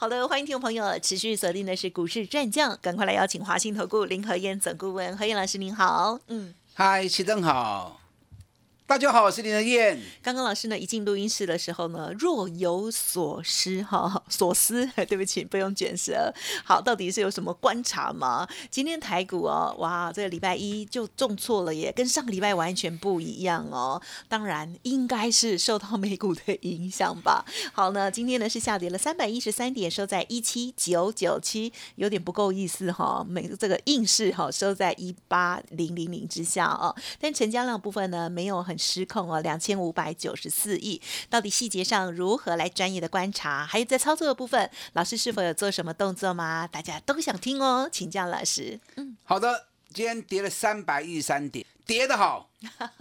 [0.00, 8.00] 好的，欢迎听众朋友持续锁定的是股市战将，赶快来邀请华信投顾林和燕总顾问何燕老师您好，嗯，嗨，齐总好。
[8.88, 10.00] 大家好，我是林德燕。
[10.22, 16.32] 刚刚老师呢一进录音室的时候呢，若有所思哈，所思，对不起，不用卷舌。
[16.64, 18.48] 好，到底是有什么观察吗？
[18.70, 24.00] 今天台股哦，哇，这个礼拜一就重挫了耶，跟上个礼拜完全不一样哦。
[24.26, 27.44] 当然，应该是受到美股的影响吧。
[27.74, 33.22] 好呢，今天呢是下跌了三百一十三点，收在一七九九七，有点不够意思哈。
[33.28, 38.77] 美这个硬是哈收在一八零零零之下哦，但成交量部分呢没有很。
[38.78, 43.66] 失控哦，两千五百九十四亿，到底细节上如何来专业的观察？
[43.66, 46.66] 还有在操作的部分，老师是否有做什么动作吗？
[46.66, 48.78] 大家都想听哦，请教老师。
[48.96, 52.50] 嗯，好的，今天跌了三百一十三点，跌得好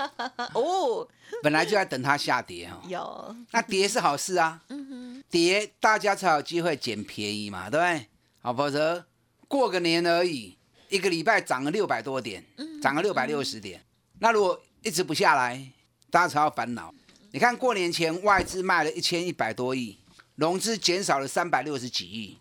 [0.53, 1.07] 哦，
[1.43, 2.81] 本来就在等它下跌哦。
[2.87, 4.61] 有，那跌是好事啊。
[4.69, 8.07] 嗯哼，跌大家才有机会捡便宜嘛，对不对？
[8.41, 9.05] 好，否则
[9.47, 10.57] 过个年而已，
[10.89, 12.45] 一个礼拜涨了六百多点，
[12.81, 13.83] 涨了六百六十点，
[14.19, 15.71] 那如果一直不下来，
[16.09, 16.93] 大家才要烦恼。
[17.31, 19.97] 你看过年前外资卖了一千一百多亿，
[20.35, 22.37] 融资减少了三百六十几亿。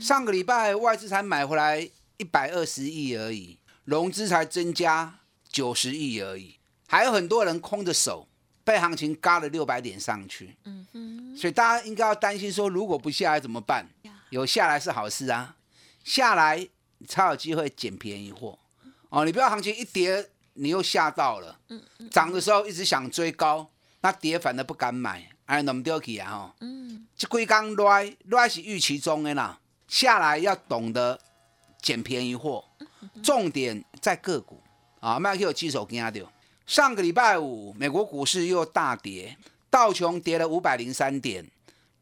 [0.00, 8.26] 上个礼拜外资才买回来一百二十亿而已，融资才增加九十亿而已，还有很多人空着手
[8.64, 10.56] 被行情嘎了六百点上去。
[10.64, 13.86] 嗯哼，所以大家应该要担心说，如果不下来怎么办？
[14.30, 15.56] 有下来是好事啊，
[16.02, 16.66] 下来
[17.06, 18.58] 才有机会捡便宜货。
[19.10, 20.30] 哦，你不要行情一跌。
[20.56, 21.58] 你又吓到了，
[22.10, 26.66] 涨的时候一直想追高，那跌反而不敢买，哎，那么丢起啊吼，
[27.16, 31.18] 这龟刚来来是预期中的啦，下来要懂得
[31.80, 32.64] 捡便宜货，
[33.22, 34.62] 重点在个股。
[35.00, 36.26] 啊，麦克有记手跟阿丢。
[36.66, 39.36] 上个礼拜五，美国股市又大跌，
[39.70, 41.48] 道琼跌了五百零三点，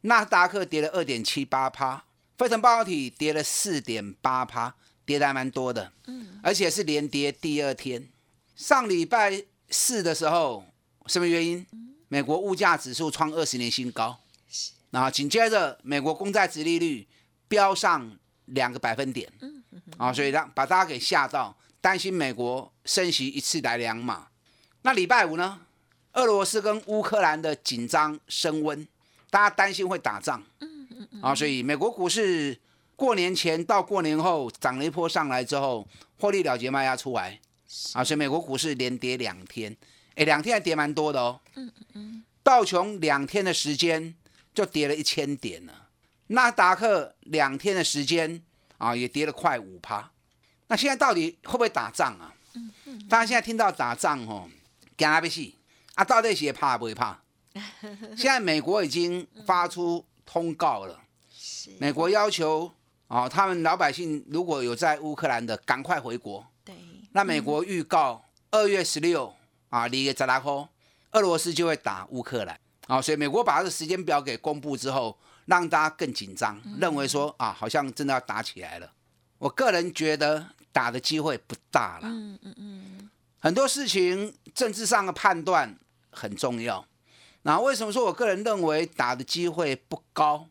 [0.02, 2.04] 纳斯达克跌了二点七八趴，
[2.38, 8.08] 费城半导体跌了四点八趴，跌的还蛮多的，嗯，而且是连跌第二天。
[8.54, 10.64] 上礼拜四的时候，
[11.06, 11.66] 什么原因？
[12.08, 14.16] 美国物价指数创二十年新高，
[14.90, 17.08] 然后紧接着美国公债殖利率
[17.48, 18.16] 飙上
[18.46, 19.28] 两个百分点，
[19.96, 24.28] 啊，所以让把大家给吓到，担心美国升息一次来两码。
[24.82, 25.60] 那礼拜五呢？
[26.12, 28.86] 俄罗斯跟乌克兰的紧张升温，
[29.30, 30.40] 大家担心会打仗，
[31.20, 32.56] 啊，所以美国股市
[32.94, 35.88] 过年前到过年后涨了一波上来之后，
[36.20, 37.40] 获利了结卖压出来。
[37.92, 39.76] 啊，所以美国股市连跌两天，
[40.14, 41.40] 哎，两天还跌蛮多的哦。
[41.54, 44.14] 嗯嗯道琼两天的时间
[44.52, 45.88] 就跌了一千点了，
[46.26, 48.42] 纳达克两天的时间
[48.76, 50.10] 啊也跌了快五趴。
[50.66, 52.34] 那现在到底会不会打仗啊？
[52.54, 53.08] 嗯嗯。
[53.08, 54.48] 大家现在听到打仗哦，
[54.96, 55.40] 惊阿不死
[55.94, 56.04] 啊？
[56.04, 57.18] 到底是怕不会怕？
[58.16, 61.00] 现在美国已经 发出通告了，
[61.78, 62.70] 美国要求
[63.08, 66.46] 啊，他们老百姓如果有在乌克兰的，赶快回国。
[67.16, 69.32] 那美国预告二月十六
[69.70, 70.68] 啊，离个扎拉科，
[71.12, 72.58] 俄罗斯就会打乌克兰
[72.88, 75.16] 啊，所以美国把这个时间表给公布之后，
[75.46, 78.92] 让大家更紧张，认为说啊，好像真的要打起来了。
[79.38, 82.08] 我个人觉得打的机会不大了。
[82.08, 83.10] 嗯嗯嗯。
[83.38, 85.78] 很多事情政治上的判断
[86.10, 86.84] 很重要。
[87.42, 90.48] 那为什么说我个人认为打的机会不高？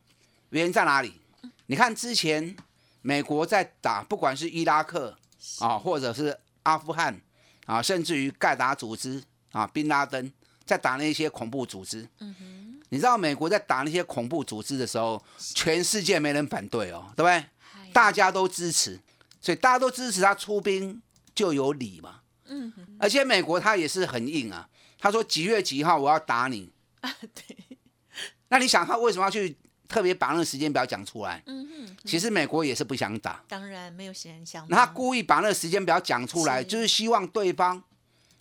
[0.51, 1.19] 原因在哪里？
[1.65, 2.55] 你看之前
[3.01, 5.17] 美国在打，不管是伊拉克
[5.59, 7.19] 啊，或者是阿富汗
[7.65, 10.31] 啊，甚至于盖达组织啊，宾拉登
[10.65, 12.07] 在打那些恐怖组织。
[12.19, 17.45] 嗯哼，你知道美国在打那些恐怖组织的时候，全世界没人反对哦，对不对？
[17.93, 18.99] 大家都支持，
[19.39, 21.01] 所以大家都支持他出兵
[21.35, 22.21] 就有理嘛。
[22.45, 24.67] 嗯哼，而且美国他也是很硬啊，
[24.99, 26.71] 他说几月几号我要打你。
[27.01, 27.57] 啊，对。
[28.49, 29.55] 那你想他为什么要去？
[29.93, 34.65] 特别把那个时间表讲出来，嗯哼，其实美国也是不想打，当然没有人想。
[34.67, 37.83] 那他故意把那个时间表讲出来，就是希望对方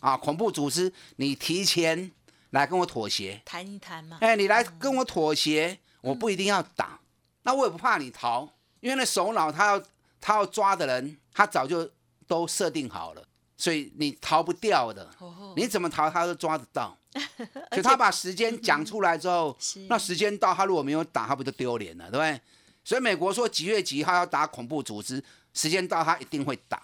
[0.00, 2.10] 啊，恐怖组织，你提前
[2.50, 4.16] 来跟我妥协，谈一谈嘛。
[4.22, 7.00] 哎，你来跟我妥协，我不一定要打，
[7.42, 9.82] 那我也不怕你逃，因为那首脑他要
[10.22, 11.90] 他要抓的人，他早就
[12.26, 13.22] 都设定好了，
[13.62, 15.08] 所以你逃不掉的，
[15.54, 16.98] 你怎么逃他都抓得到。
[17.70, 19.56] 所以他把时间讲出来之后，
[19.88, 22.40] 那时间到，他如果没有打，他不就丢脸了，对不对？
[22.82, 25.22] 所以美国说几月几号要打恐怖组织，
[25.54, 26.82] 时间到他一定会打。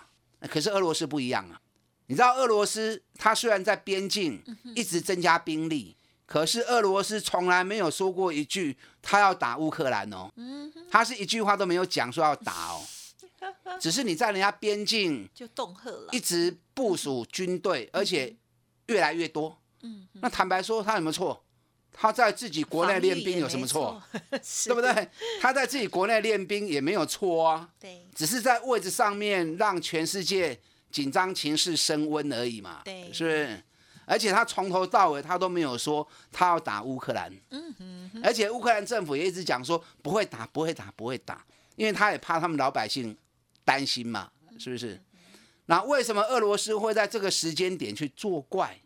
[0.49, 1.61] 可是俄罗斯不一样啊，
[2.07, 5.97] 你知道俄罗斯它虽然在边境嗯一直增加兵力，
[6.27, 12.87] 可是俄罗斯从来没有说过一句他要打乌克兰哦，嗯他是一句话都没有讲说要打哦，
[13.81, 18.35] 只是你在人家边境就恫吓了一，直部署军队，而且
[18.87, 19.57] 越来越多。
[19.83, 21.45] 嗯，那坦白说，他有没有错？
[21.93, 24.01] 他在自己国内练兵有什么错？
[24.31, 24.81] 对不？
[24.81, 25.09] 对？
[25.41, 30.59] 他在自己国内练兵也没有错啊， 对只是在位置上面让全世界
[30.91, 33.63] 紧张情势升温而已嘛，对是不是？
[34.05, 41.45] 而且他从头到尾他都没有说他要打乌克兰，嗯哼，而且乌克兰政府也一直讲说不会打，不会打，不会打，
[41.77, 43.17] 因为他也怕他们老百姓
[43.69, 44.99] 担心嘛，是不是？
[45.67, 48.81] 那为什么俄罗斯会在这个时间点去作怪？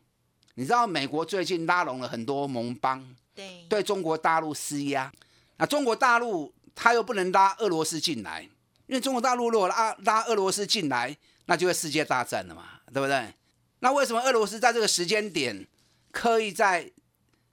[0.54, 5.12] 你知道美国最近拉拢了很多盟邦，对对中国大陆施压。
[5.58, 8.42] 那中国大陆他又不能拉俄罗斯进来，
[8.88, 13.32] 因为中国大陆如果拉拉俄罗斯进来，那就会世界大战了嘛，对不对？
[13.78, 15.64] 那为什么俄罗斯在这个时间点
[16.10, 16.90] 刻意在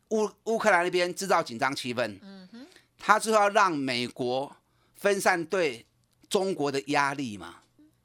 [0.10, 2.18] 乌乌克兰那边制造紧张气氛？
[2.24, 2.66] 嗯哼，
[2.98, 4.56] 他就要让美国
[4.96, 5.86] 分散对
[6.30, 7.56] 中国的压力嘛，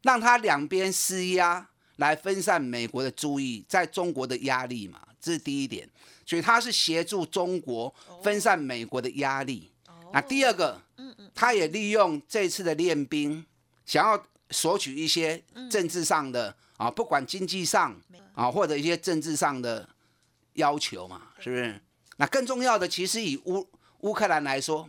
[0.03, 5.89] 让他两边施压来分散美国的注意，在中国的压力嘛，这是第一点。
[6.27, 9.71] 所以他是协助中国分散美国的压力。
[10.11, 10.81] 那第二个，
[11.35, 13.45] 他也利用这次的练兵，
[13.85, 17.95] 想要索取一些政治上的啊，不管经济上
[18.35, 19.87] 啊，或者一些政治上的
[20.55, 21.79] 要求嘛，是不是？
[22.17, 23.69] 那更重要的，其实以乌
[24.01, 24.89] 乌克兰来说，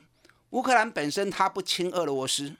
[0.51, 2.55] 乌克兰本身它不亲俄罗斯，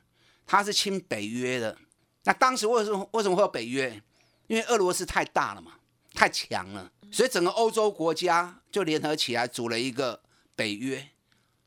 [0.46, 1.78] 它是亲北约的。
[2.24, 4.02] 那当时为什么为什么会有北约？
[4.48, 5.74] 因为俄罗斯太大了嘛，
[6.14, 10.22] 太强了，所以整个欧洲国家就联合起来组了一个
[10.56, 11.10] 北约，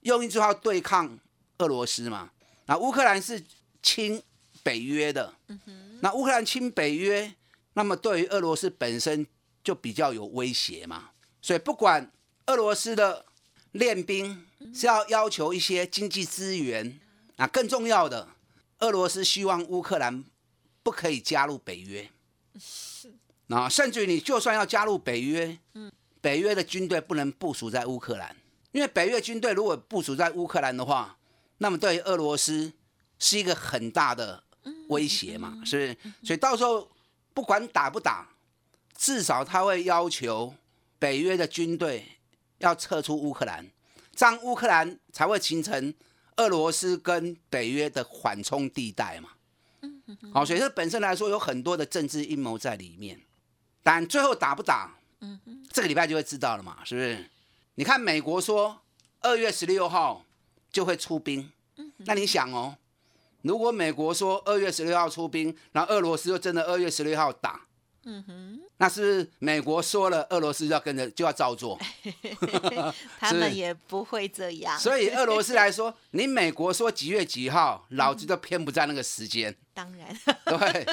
[0.02, 1.18] 用一句话对抗
[1.58, 2.30] 俄罗斯嘛。
[2.66, 3.42] 那乌克兰是
[3.82, 4.22] 亲
[4.62, 5.34] 北约的，
[6.00, 7.34] 那乌克兰亲北约，
[7.72, 9.26] 那么对于俄罗斯本身
[9.64, 11.10] 就比较有威胁嘛。
[11.40, 12.10] 所以不管
[12.46, 13.24] 俄罗斯的
[13.72, 17.00] 练兵是要要求一些经济资源，
[17.36, 18.28] 啊，更重要的，
[18.80, 20.24] 俄罗斯希望乌克兰
[20.82, 22.08] 不可以加入北约。
[23.48, 25.58] 啊，甚至于你就算要加入北约，
[26.20, 28.36] 北约的军队不能部署在乌克兰，
[28.72, 31.16] 因为北约军队如果部署在乌克兰的话，
[31.58, 32.72] 那么对于俄罗斯
[33.18, 34.44] 是一个很大的
[34.88, 36.26] 威胁嘛，是不是？
[36.26, 36.90] 所以到时候
[37.32, 38.28] 不管打不打，
[38.96, 40.54] 至少他会要求
[40.98, 42.04] 北约的军队
[42.58, 43.66] 要撤出乌克兰，
[44.14, 45.94] 这样乌克兰才会形成
[46.38, 49.28] 俄罗斯跟北约的缓冲地带嘛。
[50.32, 53.20] 好，所以这本身来说有很多的政治阴谋在里面，
[53.82, 54.96] 但最后打不打，
[55.70, 57.28] 这个礼拜就会知道了嘛，是不是？
[57.74, 58.80] 你看美国说
[59.20, 60.24] 二月十六号
[60.72, 61.52] 就会出兵，
[61.98, 62.76] 那你想哦，
[63.42, 67.60] 如果美国说二月十六号出兵，然后俄罗斯又真的二月十六号打，
[68.04, 71.78] 嗯哼，那是美国说了，俄罗斯要跟着就要照做？
[73.18, 80.86] 他们也不会这样，所以俄罗斯来说，你美国说几月几号，老子都偏不在那个时间， 当然，对。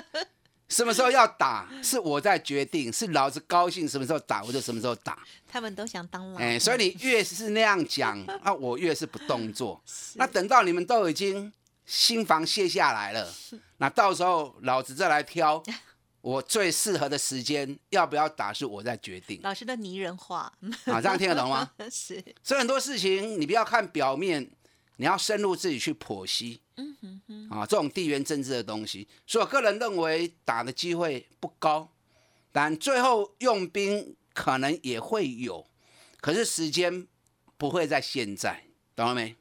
[0.67, 5.19] 什么时候要打是我在决定，是老子高兴什么时候打我就什么时候打。
[5.47, 9.79] 他们都想当老，哎，所以你越是那样讲，啊，我越是不动作。
[10.17, 11.53] 那等到你们都已经
[11.85, 13.31] 心房卸下来了，
[13.77, 15.61] 那到时候老子再来挑
[16.25, 19.39] 我最适合的时间，要不要打是我在决定。
[19.43, 20.51] 老师的拟人化
[20.85, 21.69] 啊，这样听得懂吗？
[21.91, 24.49] 是，所以很多事情你不要看表面，
[24.95, 26.59] 你要深入自己去剖析。
[26.77, 31.87] 嗯哼哼，啊，这种地缘政治的东西，所以我个人认为打的机会不高，
[32.51, 35.67] 但最后用兵可能也会有，
[36.21, 37.07] 可是时间
[37.55, 38.63] 不会在现在，
[38.95, 39.35] 懂了没？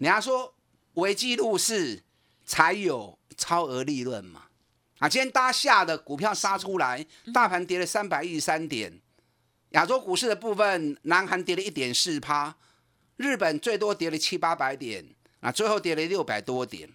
[0.00, 0.52] 你要说
[0.94, 2.02] 危机入市
[2.44, 4.46] 才有超额利润嘛。
[4.98, 9.00] 啊，今天大家下的股票杀出来，大盘跌了三百一十三点，
[9.70, 12.56] 亚洲股市的部分，南韩跌了一点四趴，
[13.16, 15.06] 日本最多跌了七八百点。
[15.40, 16.88] 啊，最后跌了六百多点，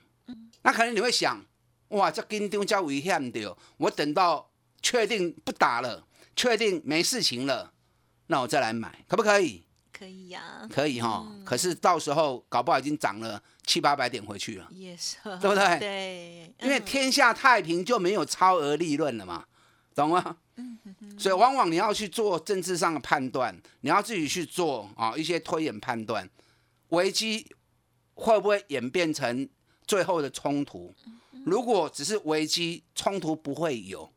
[0.63, 1.45] 那可能你会想，
[1.89, 4.49] 哇，这跟丢叫危险的，我等到
[4.81, 7.71] 确定不打了，确定没事情了，
[8.25, 9.63] 那我再来买，可不可以？
[9.93, 19.45] 可以呀，可以哈，可是到时候搞不好已经涨了七八百点回去了，也是，对不对对，因为嗯天下太平就没有超额利润了嘛，
[19.93, 20.37] 懂吗？
[21.19, 26.27] 所以往往你要去做政治上的判断，你要自己去做啊一些推演判断，
[26.89, 27.45] 危机
[28.15, 29.47] 会不会演变成
[29.85, 30.91] 最后的冲突？
[31.45, 34.11] 如果只是危机，冲突不会有。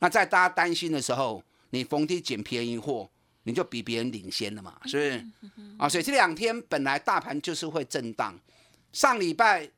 [0.00, 3.08] 那在大家担心的时候，你逢低捡便宜货，
[3.44, 5.26] 你就比别人领先了嘛，是不是？
[5.78, 8.38] 啊，所以这两天本来大盘就是会震荡。
[8.94, 9.68] 上礼拜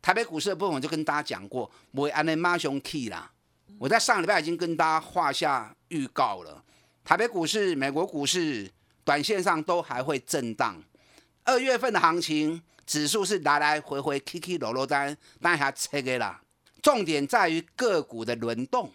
[0.00, 3.30] 台北股市的部分我就跟大家讲过，不会安内马熊 key 啦，
[3.78, 6.64] 我在上礼拜已经跟大家画下预告了，
[7.04, 8.70] 台北股市、美国股市
[9.04, 10.82] 短线上都还会震荡。
[11.44, 16.40] 二月份的行情，指数是来来回回、起起落落，单单下切个啦。
[16.80, 18.90] 重点在于个股的轮动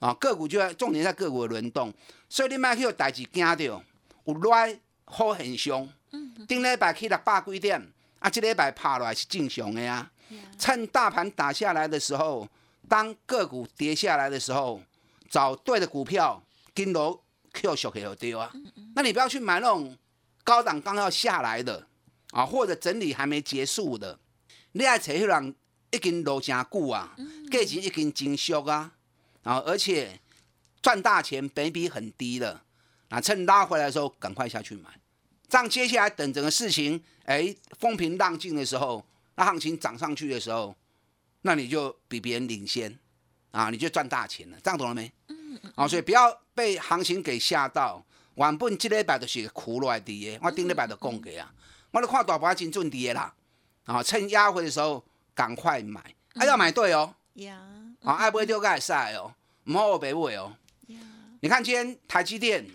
[0.00, 1.94] 啊，个股就要重点在个股的轮动。
[2.28, 3.80] 所以你卖去有代志惊到，
[4.24, 5.88] 有来好很凶。
[6.48, 7.80] 顶礼拜去六百几点，
[8.24, 10.10] 啊，这礼拜爬落来是正常的呀。
[10.58, 12.48] 趁大盘打下来的时候。
[12.86, 14.78] 当个股跌下来的时候，
[15.30, 17.18] 找对的股票，跟楼
[17.54, 18.52] Q 小 K 丢啊。
[18.94, 19.96] 那你不要去买那种
[20.44, 21.86] 高档刚要下来的
[22.32, 24.18] 啊，或者整理还没结束的。
[24.72, 25.54] 你爱找迄人
[25.92, 27.16] 已经落真久啊，
[27.50, 28.92] 价钱已经真俗啊，
[29.44, 30.20] 啊，而且
[30.82, 32.60] 赚大钱，本比很低的。
[33.08, 34.90] 啊，趁拉回来的时候，赶快下去买。
[35.48, 39.04] 这样接下来等整个事情哎风平浪静的时候，
[39.36, 40.74] 那行情涨上去的时候。
[41.46, 42.98] 那你就比别人领先，
[43.50, 45.12] 啊，你就赚大钱了，这样懂了没？
[45.28, 45.72] 嗯嗯。
[45.76, 48.02] 啊，所以不要被行情给吓到。
[48.36, 51.52] 原本这礼拜就是苦落来的，我顶礼拜就讲过啊，
[51.90, 53.34] 我都看大盘真准跌啦。
[53.84, 56.02] 啊，趁压回的时候赶快买，
[56.34, 57.14] 还要买对哦。
[57.34, 57.60] 呀。
[58.02, 59.30] 啊，爱不会丢盖晒哦，
[59.64, 60.56] 唔好我白买哦。
[61.40, 62.66] 你看今天台积电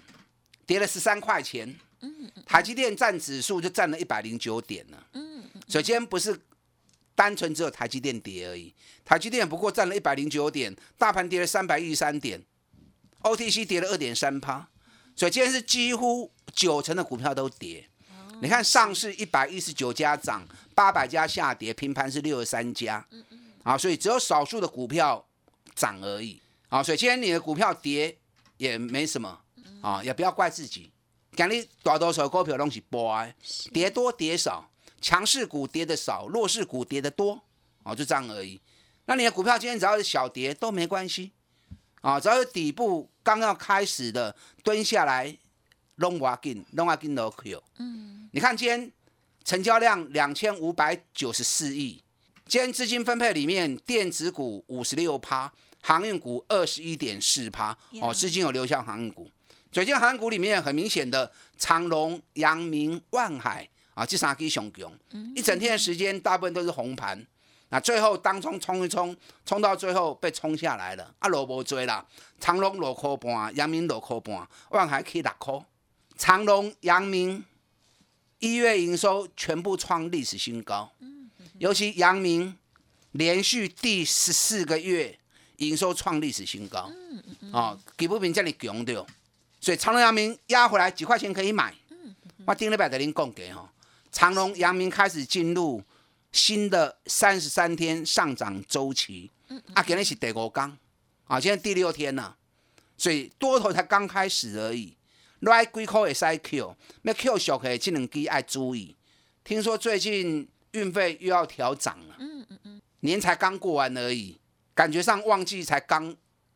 [0.68, 5.08] 跌了十三块钱，嗯台积电占指数就占了一百零九点了。
[5.14, 5.62] 嗯嗯。
[5.68, 6.40] 所以今天不是。
[7.16, 12.42] 单纯只有台积电跌而已，台积电不过占了一百零九点，大盘跌了三百一十三点
[13.24, 14.70] ，OTC 跌了二点三趴，
[15.18, 17.86] 所以今天是几乎九成的股票都跌。
[18.42, 23.06] 你看上市一百一十九家涨，八百家下跌，平盘是六十三家。
[23.64, 25.28] 啊，所以只有少数的股票
[25.76, 26.42] 涨而已。
[26.70, 28.18] 啊，所以今天你的股票跌
[28.56, 29.42] 也没什么，
[29.82, 30.90] 啊，也不要怪自己，
[31.40, 33.26] 讲你大多数股票拢是波，
[33.72, 34.70] 跌多跌少。
[35.00, 37.42] 强势股跌的少，弱势股跌的多，
[37.84, 38.60] 哦，就这样而已。
[39.06, 41.32] 那你的股票今天只要是小跌都没关系，
[42.02, 45.38] 啊，只要是底部刚要开始的蹲下来
[46.00, 48.92] ，long walking，long walking no q 嗯，你看今天
[49.46, 52.04] 成交量两千五百九十四亿，
[52.46, 59.32] 今天资金分配里面，电子股五十六趴，航运股二十一点四趴，哦，资金有流向航运股。
[59.72, 63.68] 最近航股里面很明显的长隆、阳明、万海。
[63.96, 64.90] 啊，这三支上强，
[65.36, 67.22] 一整天的时间大部分都是红盘，
[67.68, 69.14] 那最后当冲冲一冲，
[69.46, 72.06] 冲到最后被冲下来了，啊，落无追啦，
[72.40, 75.54] 长隆落块半，阳明落块半，万海起六块，
[76.18, 77.44] 长隆、阳明
[78.38, 80.90] 一月营收全部创历史新高，
[81.58, 82.58] 尤其阳明
[83.12, 85.20] 连续第十四个月
[85.58, 86.90] 营收创历史新高，
[87.52, 89.06] 啊，基本面这里强的，
[89.60, 91.74] 所以长隆、阳明压回来几块钱可以买，
[92.46, 93.70] 我顶礼拜跟您讲过吼。
[94.12, 95.84] 长隆、阳明开始进入
[96.32, 99.30] 新的三十三天上涨周期，
[99.74, 100.78] 啊，今天是第五天，
[101.26, 102.36] 啊，现在第六天了，
[102.98, 104.96] 所以多头才刚开始而已。
[105.42, 108.96] 来几块会塞 Q，那 Q 小可这两支爱注意。
[109.44, 114.38] 听说最近运费又要调涨了，嗯嗯嗯，年才刚过完而已，
[114.74, 116.14] 感觉上旺季才刚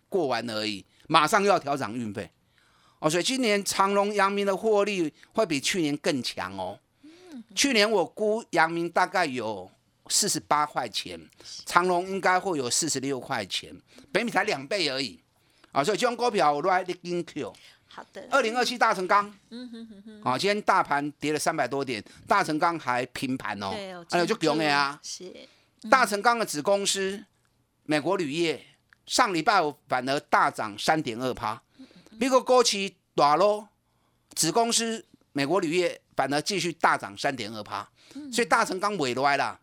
[0.09, 2.29] 过完而已，马上又要调涨运费，
[3.03, 6.79] 哦，所以今年长隆、阳明的获利会比去年更强哦。
[7.53, 9.69] 去年我估阳明大概有
[10.07, 11.19] 四十八块钱，
[11.65, 13.75] 长隆应该会有四十六块钱，
[14.13, 15.19] 北米才两倍而已
[15.73, 15.83] 啊！
[15.83, 17.53] 所以这种股票我都来跟 Q。
[17.87, 18.25] 好的。
[18.31, 20.21] 二零二七大成钢，嗯哼哼哼。
[20.23, 23.71] 啊，今天大盘跌了三百多点，大成钢还平盘哦。
[23.73, 24.05] 对哦。
[24.09, 24.97] 还有就强的啊。
[25.03, 25.29] 是。
[25.89, 27.21] 大成钢的子公司
[27.83, 28.65] 美国铝业
[29.05, 31.61] 上礼拜反而大涨三点二趴，
[32.17, 33.69] 美国高企大咯，
[34.35, 35.99] 子公司美国铝业。
[36.15, 37.89] 反而继续大涨三点二趴，
[38.31, 39.59] 所以大成刚尾来了，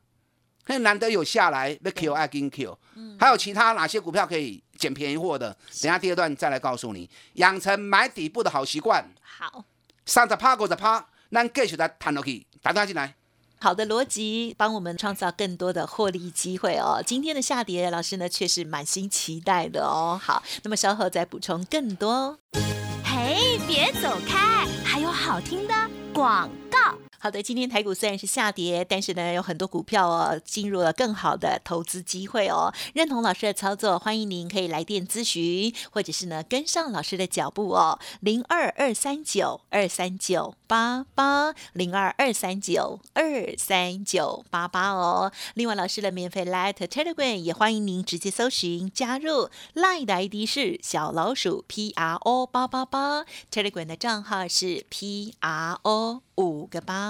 [0.66, 2.76] 那难得有下来，那 Q 爱跟 Q，
[3.16, 5.56] 还有其他哪些股票可以捡便宜货的？
[5.80, 9.08] 等下第二段再来告诉你，养成买底部的好习惯。
[9.22, 9.64] 好，
[10.04, 13.14] 三十趴、五十趴，咱继续来谈落去，打电话进来。
[13.62, 17.02] 好的逻辑，帮我们创造更多的获利机会哦。
[17.04, 20.18] 今天的下跌，老师呢却是满心期待的哦。
[20.22, 22.38] 好，那么稍后再补充更多。
[23.04, 25.74] 嘿，别走开，还有好听的。
[26.14, 26.48] 广，
[27.22, 32.72] 好的，今天台股虽然是下跌，但是呢，有很多股票哦进入了更好的投资机会哦。
[32.94, 37.98] 认同老师的操作，欢迎您可以来电咨询，或者是呢跟上老师的脚步哦。
[38.20, 45.30] 零二二三九二三九八八零二二三九二三九八八哦。
[45.52, 56.22] 另外，老师的免费 Light Telegram 也欢迎您直接搜寻加入，Light 的 ID 是小老鼠 P R O 八八八，Telegram 的账号是 P R O。
[56.36, 57.09] 五个八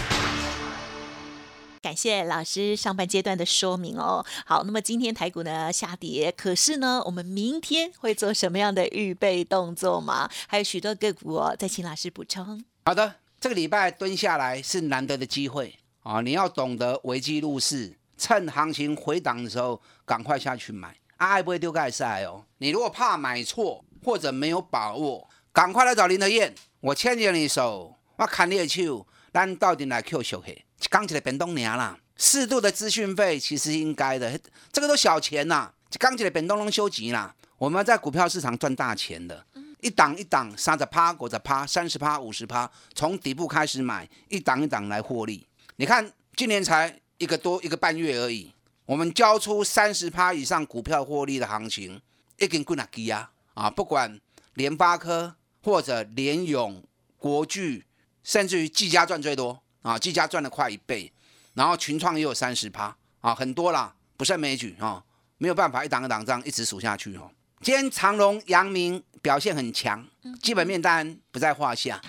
[1.91, 4.25] 感谢老师上半阶段的说明哦。
[4.45, 10.29] 好，那么今天台股呢下跌，可是呢，我们明天会做什么样的预备动作吗？
[10.47, 12.63] 还有许多个股哦，再请老师补充。
[12.85, 16.21] 好的，这个礼拜蹲下来是难得的机会啊！
[16.21, 22.45] 你要懂得危机入市，趁行情回档的时候赶快下去买，爱不会丢盖赛哦。
[22.59, 30.65] 你如果怕买错或者没有把握，赶快来找林德燕，我牵着你手，我看你的手，咱到底来 Q 小黑。
[30.89, 34.39] 刚起来变动年啦，适度的资讯费其实应该的，
[34.71, 35.71] 这个都小钱呐。
[35.99, 39.45] 刚起来变东能修急啦，我们在股票市场赚大钱的，
[39.81, 45.45] 一档一档三十趴、五十趴、三十趴、五十趴，从底部开始买，一档一档来获利。
[45.75, 48.53] 你看今年才一个多一个半月而已，
[48.85, 52.01] 我们交出三十趴以上股票获利的行情，
[52.37, 53.69] 一根棍啊啊啊！
[53.69, 54.19] 不管
[54.53, 56.83] 联发科或者联永、
[57.17, 57.85] 国巨，
[58.23, 59.61] 甚至于技嘉赚最多。
[59.83, 61.11] 啊，技嘉赚了快一倍，
[61.55, 65.03] 然后群创也有三十趴啊，很多啦，不胜枚举啊，
[65.39, 67.31] 没有办法一档一档这样一直数下去哦。
[67.61, 70.05] 今天长隆、阳明表现很强，
[70.39, 71.99] 基本面当然不在话下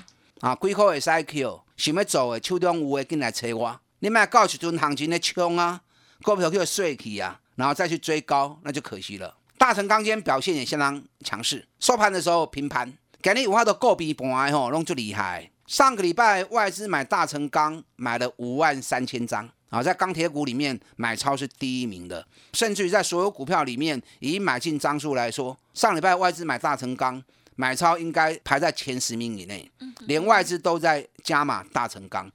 [0.41, 0.55] 啊。
[0.55, 5.81] 贵口的 CQ 想要走的，手中有的进来催我，你买到时阵行情的冲啊，
[6.21, 9.35] 股票就碎去啊，然后再去追高，那就可惜了。
[9.57, 15.51] 大成钢今天表现也相当强势，收盘的时候平盘，今日有法都个别盘吼，拢最厉害。
[15.73, 19.49] 上个礼拜外资买大成钢买了五万三千张。
[19.71, 27.25] 啊，在钢铁股里面买超是第一名的，甚至于在所有股票里面以买进张数来说，上礼拜外资买大成钢
[27.57, 29.67] 买超应该排在前十名以内，
[30.01, 32.31] 连外资都在加码大成钢。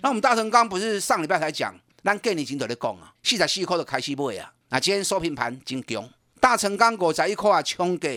[0.00, 6.08] 那我们大成钢不是上礼拜才讲，咱给你经得的讲啊，四十四块就开始买啊，那今天收平盘真强，
[6.40, 8.08] 大成钢五十一块啊冲过，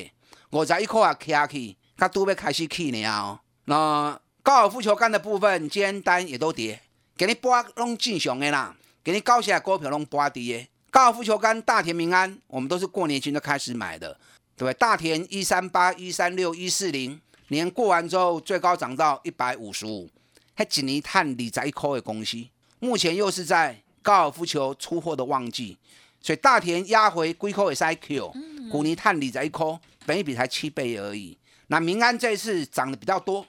[0.52, 4.18] 五十一块啊起去，它都要开始起呢哦，那。
[4.44, 6.82] 高尔夫球杆的部分，今天单也都跌，
[7.16, 10.68] 给你拨拢正常的啦，给你高起来股票拢拨跌。
[10.90, 14.18] 高尔夫球杆大田民安，我们都是过年前就开始买的，
[14.58, 14.74] 对不对？
[14.74, 20.10] 大田一三八、一三六、一四零，年过完之后最高涨到一百五十五，
[20.56, 22.44] 还几年探理财科的公司，
[22.80, 25.78] 目前又是在高尔夫球出货的旺季，
[26.20, 28.34] 所以大田压回龟壳也是 IQ，
[28.72, 31.38] 古尼碳理财科本一比才七倍而已。
[31.68, 33.46] 那民安这次涨得比较多。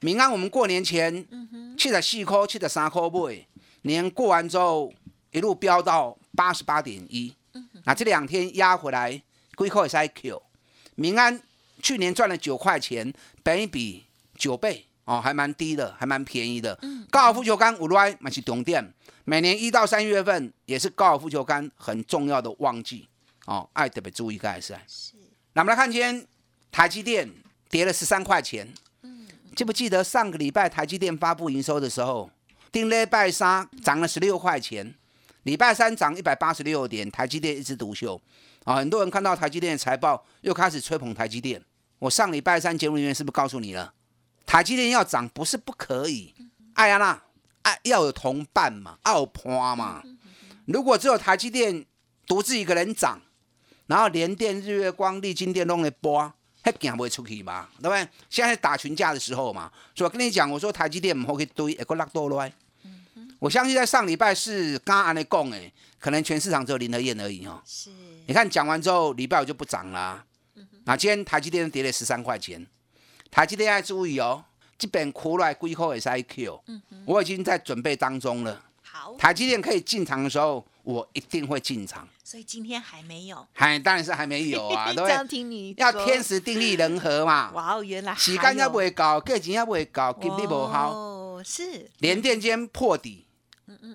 [0.00, 1.26] 民安，我们过年前
[1.78, 3.46] 七十四块、七十三块买，
[3.82, 4.92] 年过完之后
[5.30, 7.34] 一路飙到八十八点一。
[7.84, 9.22] 那这两天压回来，
[9.54, 10.42] 贵口也是 Q。
[10.96, 11.40] 民安
[11.80, 14.04] 去年赚了九块钱，本一比
[14.36, 16.78] 九倍哦，还蛮低的，还蛮便宜的。
[17.10, 18.92] 高尔夫球杆五来买起重点，
[19.24, 23.08] 每年一到三月份也是高尔夫球杆很重要的旺季
[23.46, 24.76] 哦，爱特别注意该是。
[24.86, 25.14] 是。
[25.54, 26.26] 那我们来看今天
[26.70, 27.30] 台积电
[27.70, 28.68] 跌了十三块钱。
[29.56, 32.30] 记不记得上个礼拜台积电发布营收的时候，
[32.70, 34.94] 丁礼拜三涨了十六块钱，
[35.44, 38.20] 礼拜三涨一百八十六点，台积电一枝独秀
[38.64, 38.76] 啊！
[38.76, 41.64] 很多人看到台积电的财报，又开始吹捧台积电。
[42.00, 43.94] 我上礼拜三节目里面是不是告诉你了？
[44.44, 46.34] 台积电要涨不是不可以，
[46.74, 47.22] 哎呀那
[47.62, 50.02] 哎要有同伴嘛，要有伴嘛。
[50.66, 51.86] 如果只有台积电
[52.26, 53.22] 独自一个人涨，
[53.86, 56.34] 然后联电、日月光、立金电弄来播。
[56.66, 57.68] 还行不会出去嘛？
[57.80, 58.08] 对不对？
[58.28, 62.52] 现在打群架的时候嘛，所以我跟你讲，我说台积电唔好去堆，一个落多来。
[63.38, 67.62] 我相信在上礼拜是刚安尼讲诶，可能全市场只有林德燕而已哦。
[67.64, 67.90] 是。
[68.26, 70.24] 你看讲完之后，礼拜五就不涨啦。
[70.84, 72.66] 那今天台积电跌了十三块钱。
[73.30, 74.44] 台积电要注意哦，
[74.76, 76.58] 这边苦来归口也是 IQ。
[76.66, 78.64] 嗯我已经在准备当中了。
[78.82, 79.14] 好。
[79.16, 80.66] 台积电可以进场的时候。
[80.86, 85.74] 我一定会进场，所以今天还没有， 还当然是还没有啊， 对不对？
[85.78, 87.50] 要天时地利人和嘛。
[87.50, 90.92] 哇哦，原来时间要不会搞，价钱要不会搞，给力不好。
[90.92, 91.90] 哦，是。
[91.98, 93.26] 连电间破底，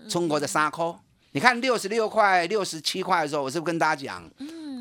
[0.09, 0.99] 中国的沙扣，
[1.31, 4.29] 你看六十六块、六十七块的时候，我是不是跟大家讲，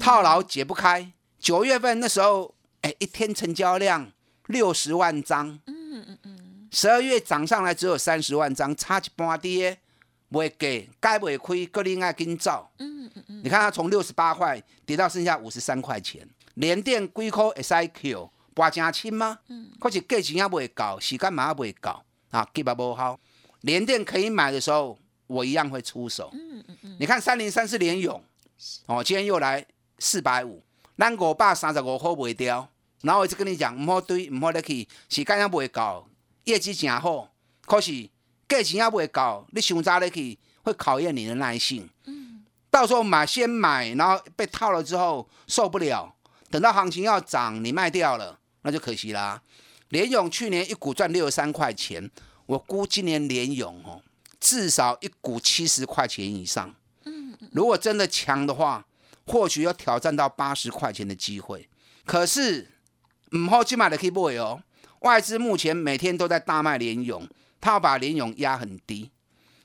[0.01, 1.13] 套牢解不开？
[1.39, 4.11] 九月份那时候，哎，一天成交量
[4.49, 9.79] 六十万张，嗯嗯嗯，十二月涨上来只有三十万张，差一半跌，
[10.31, 19.39] 未给，该袂亏，各另爱紧走，嗯嗯嗯，你看它从六十八块跌到剩下五十三块钱，连电几颗 S I Q，拔真轻吗？
[19.49, 23.19] 嗯，可是价钱也未到，时间嘛也未到，啊，基本无好。
[23.63, 26.31] 连电可以买的时候，我一样会出手。
[26.33, 28.23] 嗯嗯嗯，你看三零三四连勇，
[28.87, 29.65] 哦，今天又来
[29.99, 30.63] 四百五。
[30.97, 32.69] 咱五百三十五块卖掉，
[33.01, 36.07] 然后我就跟你讲，唔好堆，唔好入去，时间也未到，
[36.45, 37.33] 业绩真好，
[37.65, 38.09] 可是
[38.51, 41.89] 价钱也未高，你想早入去会考验你的耐性。
[42.05, 46.15] 嗯，到时候买先买，然后被套了之后受不了，
[46.51, 49.41] 等到行情要涨，你卖掉了，那就可惜啦。
[49.89, 52.11] 联勇去年一股赚六十三块钱，
[52.47, 54.03] 我估今年联勇哦，
[54.39, 56.75] 至少一股七十块钱以上。
[57.05, 58.85] 嗯，如果真的强的话。
[59.27, 61.69] 或许要挑战到八十块钱的机会，
[62.05, 62.69] 可是
[63.37, 64.61] 唔好去买的可以买哦。
[65.01, 67.29] 外资目前每天都在大卖联勇，
[67.61, 69.11] 他要把联勇压很低，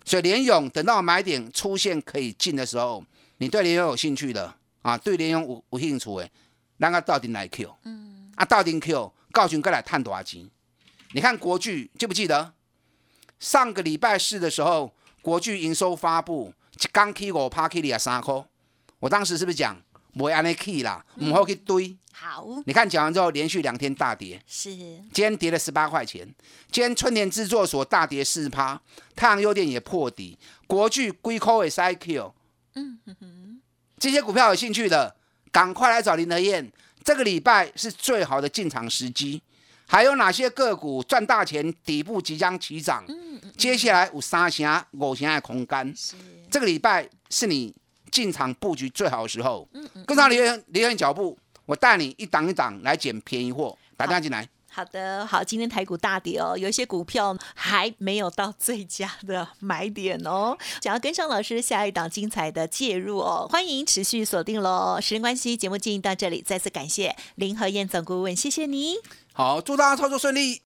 [0.03, 3.03] 所以联勇等到买点出现可以进的时候，
[3.37, 6.29] 你对联勇有兴趣的啊，对联勇有有兴趣的，
[6.77, 7.75] 那个到底来 Q？
[7.83, 9.13] 嗯，啊，到底 Q？
[9.31, 10.49] 告诉你，过来探多少钱？
[11.13, 12.53] 你看国巨记不记得
[13.39, 16.53] 上个礼拜四的时候，国巨营收发布，
[16.91, 18.45] 刚 K 五趴 K 里啊三颗。
[18.99, 19.77] 我当时是不是讲
[20.17, 21.95] 不会安尼去啦，唔好去堆。
[22.13, 24.41] 好，你看讲完之后，连续两天大跌。
[24.47, 26.25] 是，今天跌了十八块钱。
[26.71, 28.81] 今天春田制作所大跌四趴，
[29.15, 32.31] 太阳优电也破底，国巨硅科也 cycle。
[32.75, 33.61] 嗯哼哼，
[33.99, 35.13] 这些股票有兴趣的，
[35.51, 36.71] 赶快来找林德燕。
[37.03, 39.41] 这个礼拜是最好的进场时机。
[39.85, 41.73] 还有哪些个股赚大钱？
[41.83, 43.03] 底部即将起涨。
[43.09, 43.53] 嗯嗯。
[43.57, 45.93] 接下来有三成、五成的空间。
[45.95, 46.15] 是。
[46.49, 47.75] 这个礼拜是你。
[48.15, 49.67] 进场布局最好的时候，
[50.07, 54.47] 跟上李元李元脚步，我带你一档一档来捡便宜货，打电话进来。
[54.71, 64.97] 好的，好，今天台股大跌哦，有一些股票还没有到最佳的买点哦，想要跟上老师下一档精彩的介入哦，欢迎持续锁定喽。
[65.01, 68.95] 时间关系，节目进行到这里，再次感谢林和燕总顾问，谢谢你。
[69.33, 70.61] 好，祝大家操作顺利。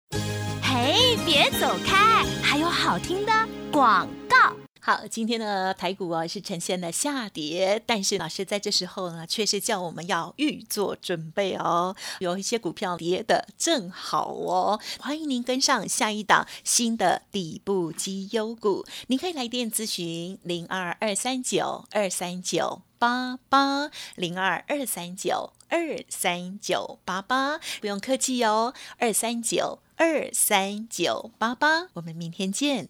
[0.62, 3.32] 嘿，别走开，还有好听的
[3.72, 4.56] 广告。
[4.90, 11.96] 好，今天的台股啊是呈现了下跌，但是老师在这时候呢，却是叫我们要预做准备哦。
[12.18, 18.84] 有一些股票跌的正好哦，欢迎您跟上下一档新的底部绩优股。
[19.06, 32.90] 您可以来电咨询零二二三九二三九八八零二二三九二三九八八，不用客气哦，二三九二三九八八，我们明天见。